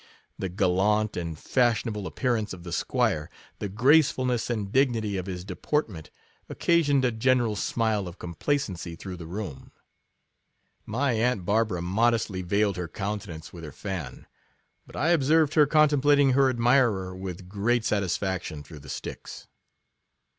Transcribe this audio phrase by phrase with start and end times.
[0.39, 6.09] The gallant and fashionable appearance of the 'Squire, the gracefulness and dignity of his deportment,
[6.49, 9.71] occasioned a general smile of complacency through the room;
[10.87, 14.25] my aunt Barbara modestly veiled her countenance with her fan;
[14.87, 19.45] but I observed her contem plating her admirer with great satisfaction through the sticks.